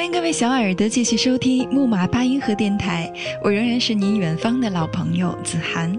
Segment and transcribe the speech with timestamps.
[0.00, 3.12] 欢迎各位小耳朵继续收听木马八音盒电台，
[3.44, 5.94] 我仍然是你远方的老朋友子涵。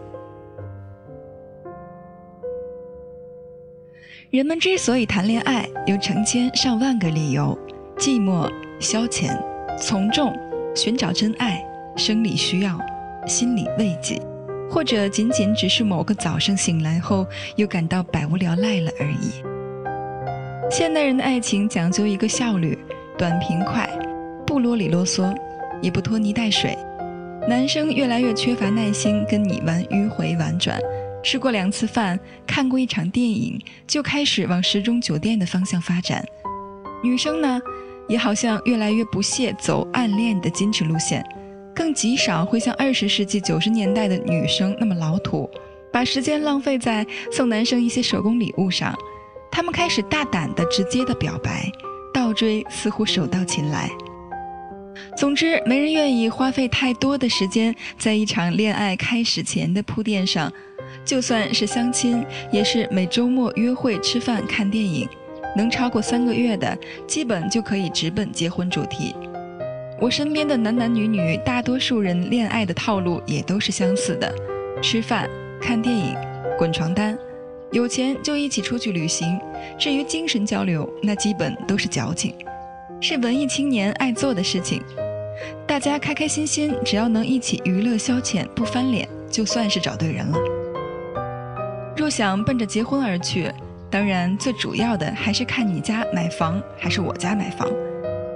[4.31, 7.55] 人们之所以谈恋爱，有成千上万个理由：
[7.95, 9.39] 寂寞、消遣、
[9.77, 10.35] 从众、
[10.75, 11.63] 寻找真爱、
[11.95, 12.79] 生理需要、
[13.27, 14.19] 心理慰藉，
[14.67, 17.23] 或者仅仅只是某个早上醒来后
[17.55, 19.43] 又感到百无聊赖了而已。
[20.71, 22.75] 现代人的爱情讲究一个效率，
[23.21, 23.87] 短平快，
[24.47, 25.31] 不啰里啰嗦，
[25.79, 26.75] 也不拖泥带水。
[27.47, 30.79] 男生越来越缺乏耐心跟你玩迂回婉转，
[31.21, 36.25] 吃过两次饭，看过一场电影，就开始往时钟酒店的方向发展。
[37.03, 37.61] 女生呢，
[38.07, 41.23] 也好像越来越不屑走暗恋的矜持路线，
[41.75, 45.47] 更极少会像二十世纪九十年代的女生那么老土，
[45.93, 48.95] 把时间浪费在送男生一些手工礼物上。
[49.51, 51.71] 他们开始大胆的、直接的表白，
[52.21, 53.89] 倒追似乎手到擒来。
[55.17, 60.51] 总之，没人愿意花费太多的时间在一场恋爱开始前的铺垫上。
[61.03, 65.09] 就算是相亲，也是每周末约会、吃饭、看电影，
[65.57, 66.77] 能超过三个月的，
[67.07, 69.15] 基本就可以直奔结婚主题。
[69.99, 74.31] 我身边的男男女女，大多数人恋爱的套路也都是相似的：
[74.79, 75.27] 吃饭、
[75.59, 76.15] 看电影、
[76.55, 77.17] 滚床单。
[77.71, 79.39] 有钱就一起出去旅行，
[79.79, 82.35] 至于精神交流，那基本都是矫情，
[82.99, 84.83] 是文艺青年爱做的事情。
[85.65, 90.37] 大家开开心心，只要能一起娱乐消遣，不翻脸，就算是找对人了。
[91.95, 93.49] 若想奔着结婚而去，
[93.89, 97.69] 当然最主要的还是看你家买房还是我家买房，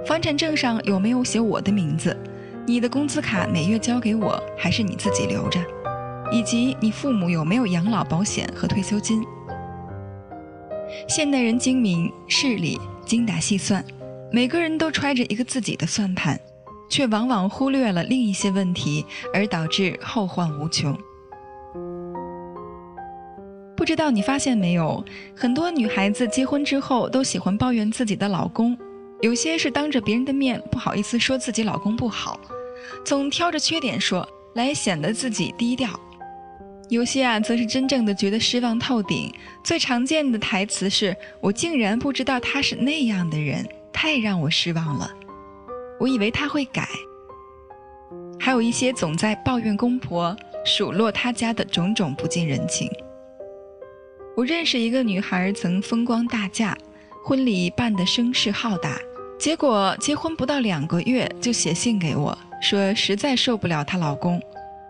[0.06, 2.16] 房产证上有没有写我的名字，
[2.66, 5.60] 你的工资卡每月交给我还是你自己留着。
[6.30, 9.24] 以及你父母有没有养老保险和退休金？
[11.08, 13.84] 现代人精明、势利、精打细算，
[14.32, 16.38] 每个人都揣着一个自己的算盘，
[16.88, 19.04] 却往往忽略了另一些问题，
[19.34, 20.96] 而导致后患无穷。
[23.76, 25.04] 不知道你发现没有，
[25.36, 28.76] 很多女孩子结婚之后都喜欢抱怨自己的老公，
[29.20, 32.40] 有些是当着别人的面不好意思说自己老公不好，
[33.04, 35.90] 总挑着缺点说，来显得自己低调。
[36.88, 39.32] 有些啊，则是真正的觉得失望透顶。
[39.64, 45.10] 最常见的台词是：“我竟然不知道他是那样的人，太让我失望了。
[45.98, 46.88] 我以为他会改。”
[48.38, 52.88] 还有一些总在抱怨公婆，数落他家的种种不近人情。
[54.36, 56.76] 我认识一个女孩，曾风光大嫁，
[57.24, 58.96] 婚礼办得声势浩大，
[59.40, 64.40] 结果结婚不到两个月，就写信给我说实在受不了她老公，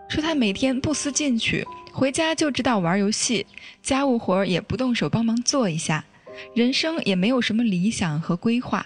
[0.09, 1.65] 说她每天不思进取。
[1.97, 3.47] 回家就知道玩游戏，
[3.81, 6.05] 家务活也不动手帮忙做一下，
[6.53, 8.85] 人生也没有什么理想和规划。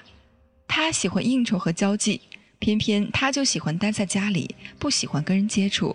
[0.66, 2.22] 他喜欢应酬和交际，
[2.60, 5.94] 偏偏他就喜欢待在家里，不喜欢跟人接触。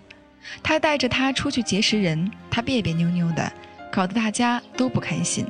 [0.61, 3.51] 他带着他出去结识人，他别别扭扭的，
[3.91, 5.43] 搞得大家都不开心。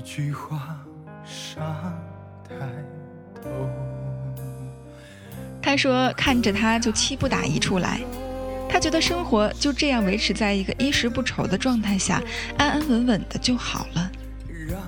[0.00, 0.78] 一句话
[1.26, 1.62] 伤
[2.48, 2.54] 太
[3.34, 3.50] 透。
[5.60, 8.00] 他说：“看着他就气不打一处来。
[8.66, 12.22] 他觉得生活就这样维持在一个衣食不愁的状态下，
[12.56, 14.10] 安安稳稳的就好了。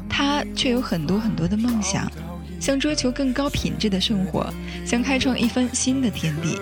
[0.08, 2.10] 他却有很多很多的梦想，
[2.58, 4.50] 想追求更高品质的生活，
[4.86, 6.58] 想开创一番新的天地。”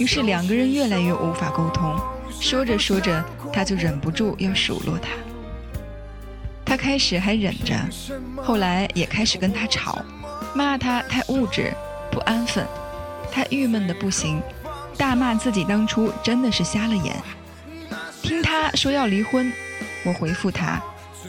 [0.00, 1.94] 于是两个人越来越无法沟通，
[2.40, 3.22] 说着说着，
[3.52, 5.10] 他就忍不住要数落他。
[6.72, 7.76] 他开始还忍着，
[8.42, 10.02] 后来也开始跟他吵，
[10.54, 11.70] 骂他太物质、
[12.10, 12.66] 不安分。
[13.30, 14.40] 他郁闷的不行，
[14.96, 17.14] 大骂自己当初真的是瞎了眼。
[18.22, 19.52] 听他说要离婚，
[20.02, 20.80] 我回复他：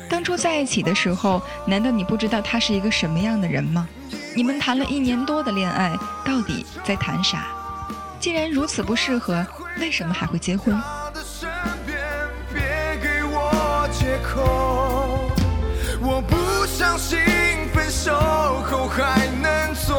[0.10, 3.86] 当初在一起的时候，难道你不知道他是一个什么样的人吗？
[4.34, 5.94] 你们谈了一年多的恋爱，
[6.24, 7.48] 到底在谈啥？
[8.18, 9.46] 既然如此不适合，
[9.78, 10.82] 为什么还会结婚？
[16.96, 17.18] 相信
[17.74, 18.12] 分手
[18.66, 19.96] 后还能做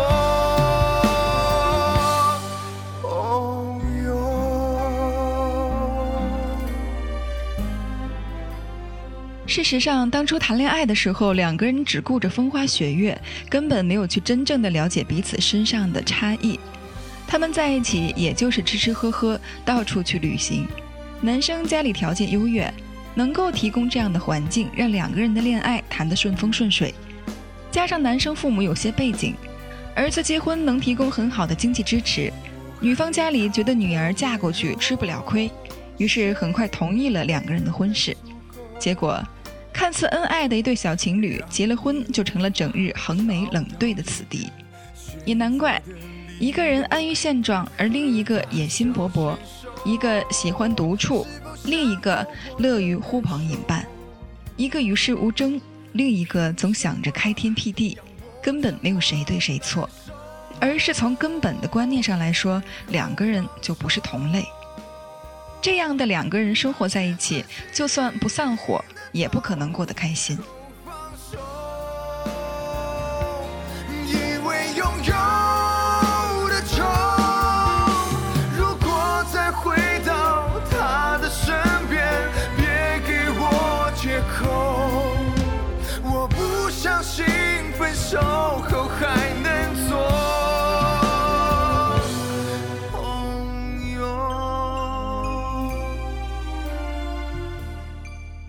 [3.02, 4.14] 朋友。
[9.44, 16.60] 事实上，当初谈恋爱的时候，两个人只顾着风花雪月，根本没有去真正的了解彼此身上的差异。
[17.26, 20.68] 他们在一起也就是吃吃喝喝，到处去旅行。
[21.20, 22.72] 男生家里条件优越，
[23.14, 26.94] 能够提供这样的环境，让两个人的恋爱谈得顺风顺水。
[27.70, 29.34] 加上男生父母有些背景，
[29.94, 32.32] 儿子结婚能提供很好的经济支持，
[32.80, 35.50] 女方家里觉得女儿嫁过去吃不了亏，
[35.98, 38.16] 于是很快同意了两个人的婚事。
[38.78, 39.22] 结果。
[39.76, 44.48] 看似恩爱的一对小情侣，结了婚就成了整日横眉冷对的死敌。
[45.24, 45.82] 也难怪，
[46.38, 49.36] 一个人安于现状，而另一个野心勃勃；
[49.84, 51.26] 一个喜欢独处，
[51.64, 52.26] 另一个
[52.58, 53.82] 乐于呼朋引伴；
[54.56, 55.60] 一个与世无争，
[55.92, 57.98] 另一个总想着开天辟地。
[58.42, 59.88] 根本没有谁对谁错，
[60.60, 64.44] 而是从根本的观念上来说，两个人就不是同类。
[65.62, 68.84] 这样的两个人生活在一起，就算不散伙。
[69.12, 70.36] 也不可能过得开心。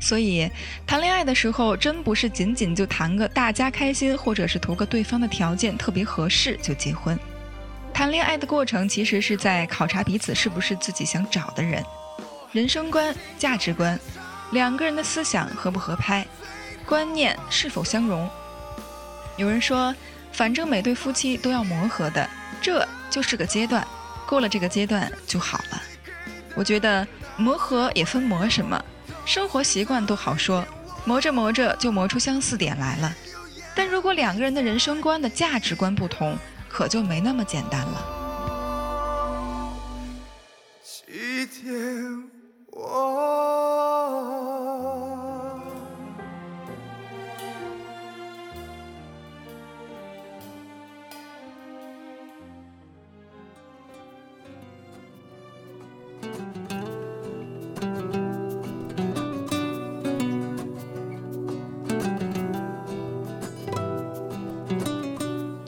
[0.06, 0.48] 所以，
[0.86, 7.19] 谈恋爱的时候，真不是仅仅就谈个大家开心，或者是图个对方的条件特别合适就结婚。
[7.92, 11.84] 谈恋爱的过程，其实是在考察彼此是不是自己想找的人，
[12.52, 14.00] 人生观、价值观，
[14.52, 16.24] 两个人的思想合不合拍，
[16.86, 18.30] 观念是否相容。
[19.38, 19.92] 有人说，
[20.31, 22.30] 反正每对夫妻都要磨合的，
[22.62, 23.84] 这就是个阶段，
[24.28, 25.81] 过了这个阶段就好了。
[26.54, 28.80] 我觉得磨合也分磨什么。
[29.25, 30.66] 生活习惯都好说，
[31.04, 33.13] 磨着磨着就磨出相似点来了。
[33.75, 36.38] 但如果两个人的人生观的价值观不同，
[36.69, 38.14] 可就没那么简单了。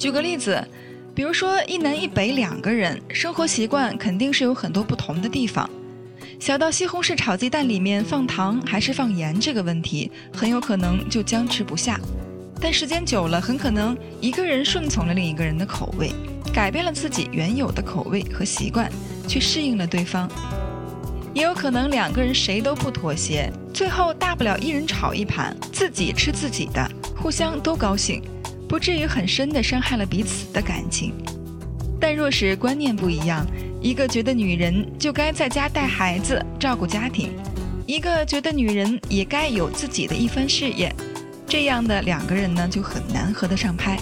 [0.07, 0.65] 举个例子，
[1.13, 5.69] 比如说一南一北两个人，生活习惯肯定是有很多不同的地方。
[6.39, 11.99] 小到西红柿炒鸡蛋里面放糖还是放盐这个问题，很有可能就僵持不下。
[12.61, 16.13] 但时间久了，很可能一个人顺从了另一个人的口味，
[16.53, 18.89] 改变了自己原有的口味和习惯，
[19.27, 20.31] 去适应了对方。
[21.33, 28.23] 也有可能两个人谁都不妥协，最后大不了一人炒一盘，自己吃自己的，互相都高兴。
[28.67, 31.13] 不至于很深的伤害了彼此的感情，
[31.99, 33.45] 但若是观念不一样，
[33.81, 37.31] 一个觉得女人就该在家带孩子、照顾家庭，
[37.85, 40.93] 一个觉得女人也该有自己的一番事业，
[41.47, 43.97] 这样的两个人呢就很难合得上拍。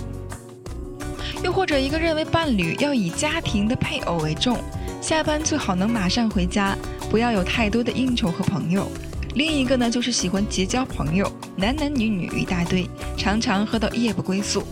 [1.44, 4.58] 又或者一个认为伴侣要以家庭的配偶为重，
[5.00, 6.76] 下班最好能马上回家，
[7.12, 8.90] 不要有太多的应酬和朋友。
[9.36, 14.64] 另一个呢，就是喜欢结交朋友，男男女女一大堆，常常喝到夜不归宿，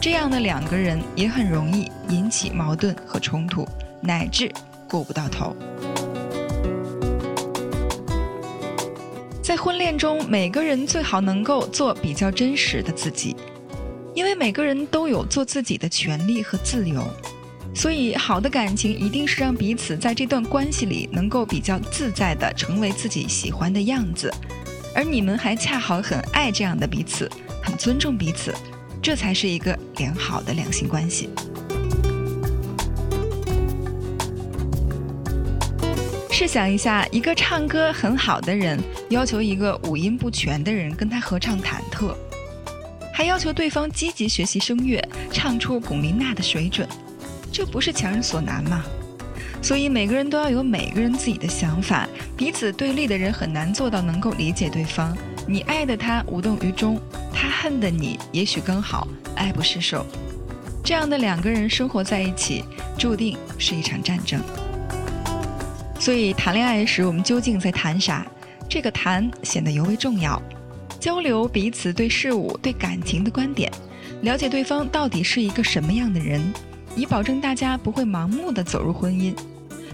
[0.00, 3.64] 这样的两个人也很容易引起矛盾和冲突，
[4.00, 4.52] 乃至
[4.90, 5.54] 过不到头。
[9.40, 13.36] 在婚恋中，每个人最好能够做比较真实的自己，
[14.14, 17.06] 因为每个人都有做自己的权利和自由。
[17.78, 24.28] 所以，好的感情一定是让彼此在这段关系里能够比较自在的成为自己喜欢的样子，
[24.92, 27.30] 而你们还恰好很爱这样的彼此，
[27.62, 28.52] 很尊重彼此，
[29.00, 31.30] 这才是一个良好的两性关系。
[36.32, 38.76] 试想一下，一个唱歌很好的人
[39.10, 42.12] 要求一个五音不全的人跟他合唱忐忑，
[43.14, 46.84] 还要求对方积极学习声乐，唱出龚琳娜的水准。
[47.52, 48.84] 这不是强人所难吗？
[49.60, 55.16] 所以每个人都要有每个人自己的想法，彼此对立的人很难做到能够理解对方。
[55.48, 57.00] 你爱的他无动于衷，
[57.32, 60.06] 他恨的你也许刚好爱不释手。
[60.84, 62.64] 这样的两个人生活在一起，
[62.96, 64.40] 注定是一场战争。
[65.98, 68.24] 所以谈恋爱时，我们究竟在谈啥？
[68.68, 70.40] 这个谈显得尤为重要。
[71.00, 73.72] 交流彼此对事物、对感情的观点，
[74.22, 76.40] 了解对方到底是一个什么样的人。
[76.96, 79.34] 以保证大家不会盲目的走入婚姻，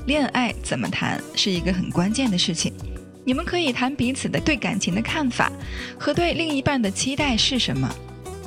[0.07, 2.73] 恋爱怎么谈是一个很关键的事情，
[3.25, 5.51] 你们可以谈彼此的对感情的看法
[5.99, 7.89] 和对另一半的期待是什么，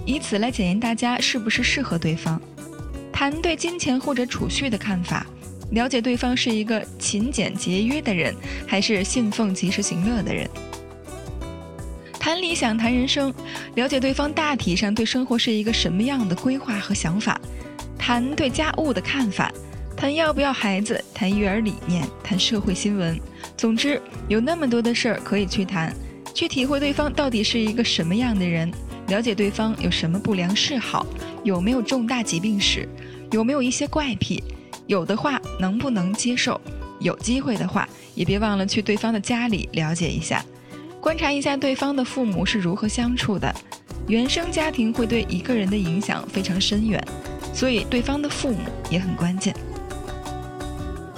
[0.05, 2.41] 以此来检验大家是不是适合对方。
[3.11, 5.25] 谈对金钱或者储蓄的看法，
[5.71, 8.35] 了解对方是一个勤俭节约的人，
[8.67, 10.47] 还是信奉及时行乐的人。
[12.19, 13.33] 谈理想，谈人生，
[13.75, 17.39] 了解对方大体上对生活是一个什么样的规划和想法。
[17.97, 19.51] 谈对家务的看法，
[19.95, 23.19] 谈要不要孩子，谈育儿理念，谈社会新闻。
[23.57, 25.93] 总之，有那么多的事儿可以去谈，
[26.33, 28.71] 去体会对方到底是一个什么样的人，
[29.07, 31.05] 了解对方有什么不良嗜好，
[31.43, 32.87] 有没有重大疾病史，
[33.31, 34.43] 有没有一些怪癖，
[34.85, 36.59] 有的话能不能接受？
[36.99, 40.43] 有机会的话，也别忘了去对方的家里了解一下，
[40.99, 43.53] 观察一下对方的父母是如何相处的。
[44.07, 47.03] 原生家庭会对一个人的影响非常深远，
[47.57, 49.51] 所以对方的父母也很关键。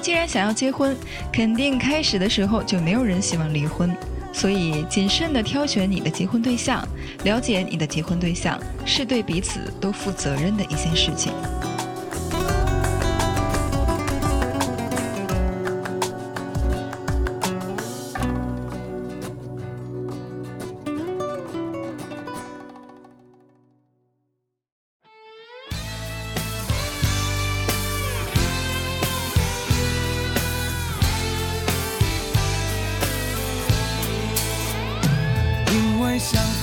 [0.02, 0.96] 既然想要结婚，
[1.34, 3.94] 肯定开始的时候就没有人希望离婚，
[4.32, 6.82] 所以谨慎地挑选你的结婚对象，
[7.26, 11.34] 了解你的结婚对象，是对彼此都负责任的一件事情。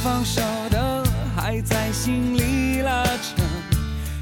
[0.06, 1.02] 放手的
[1.34, 3.42] 还在心里拉扯，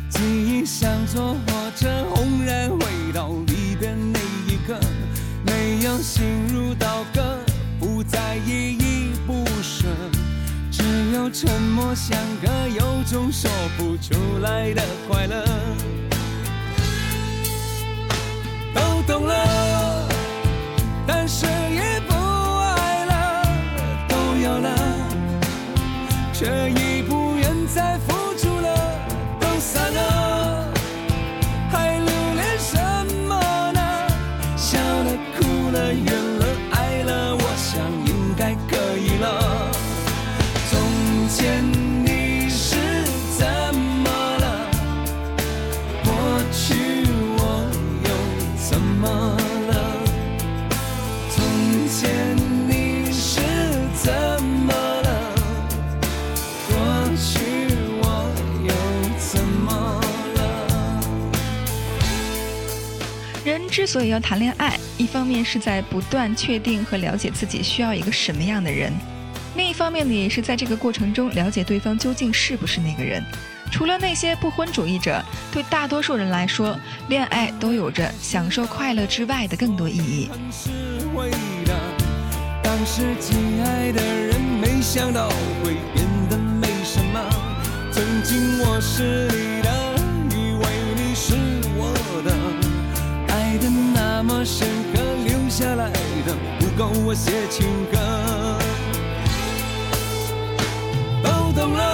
[0.08, 2.78] 记忆像坐火车，轰然回
[3.12, 4.80] 到离别那一刻，
[5.44, 7.36] 没有心如刀割，
[7.78, 9.84] 不再依依不舍，
[10.70, 15.44] 只有沉默相隔，有种说不出来的快乐，
[18.74, 20.08] 都懂了，
[21.06, 21.93] 但是也
[26.34, 28.68] 却已不愿再付出了，
[29.38, 30.66] 都散了，
[31.70, 32.76] 还留恋什
[33.28, 33.38] 么
[33.72, 33.80] 呢？
[34.56, 38.56] 笑了，哭了，怨了，爱了，我想应该
[63.84, 68.90] 之所以要谈恋爱，一方面是在不断确定和了解自己需要一个什么样的人，
[69.56, 73.22] 另一方面呢，也是在这个过程中了解对方究竟是不是那个人。
[73.70, 75.22] 除了那些不婚主义者，
[75.52, 76.74] 对大多数人来说，
[77.10, 80.30] 恋爱都有着享受快乐之外的更多意义。
[82.62, 85.28] 当时亲爱的人，没想到
[85.62, 87.20] 会变得没什么。
[87.92, 89.53] 曾经我是你
[94.44, 95.90] 深刻，留下来
[96.26, 97.98] 的不够我写情歌。
[101.22, 101.93] 都懂了，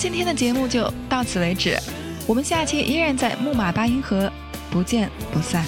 [0.00, 1.78] 今天的节目就到此为止，
[2.26, 4.32] 我们下期依然在木马八音盒，
[4.70, 5.62] 不见不散。